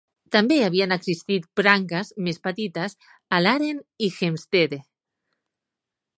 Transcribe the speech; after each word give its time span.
També 0.35 0.55
havien 0.67 0.95
existit 0.95 1.45
branques 1.61 2.09
més 2.29 2.41
petites 2.47 2.97
a 3.39 3.43
Laren 3.45 3.85
i 4.09 4.11
Heemstede. 4.17 4.83